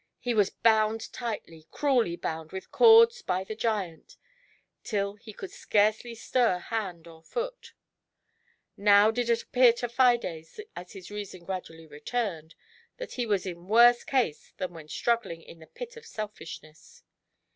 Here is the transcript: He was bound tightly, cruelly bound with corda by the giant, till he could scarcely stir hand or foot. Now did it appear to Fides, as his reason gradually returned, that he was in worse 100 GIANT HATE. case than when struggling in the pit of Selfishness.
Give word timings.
He 0.17 0.33
was 0.33 0.49
bound 0.49 1.13
tightly, 1.13 1.67
cruelly 1.69 2.15
bound 2.15 2.51
with 2.51 2.71
corda 2.71 3.13
by 3.27 3.43
the 3.43 3.53
giant, 3.53 4.17
till 4.83 5.13
he 5.17 5.31
could 5.31 5.51
scarcely 5.51 6.15
stir 6.15 6.57
hand 6.57 7.05
or 7.05 7.21
foot. 7.21 7.73
Now 8.75 9.11
did 9.11 9.29
it 9.29 9.43
appear 9.43 9.73
to 9.73 9.87
Fides, 9.87 10.59
as 10.75 10.93
his 10.93 11.11
reason 11.11 11.45
gradually 11.45 11.85
returned, 11.85 12.55
that 12.97 13.13
he 13.13 13.27
was 13.27 13.45
in 13.45 13.67
worse 13.67 13.97
100 13.97 13.97
GIANT 13.97 13.97
HATE. 13.97 14.07
case 14.31 14.53
than 14.57 14.73
when 14.73 14.87
struggling 14.87 15.43
in 15.43 15.59
the 15.59 15.67
pit 15.67 15.95
of 15.95 16.07
Selfishness. 16.07 17.03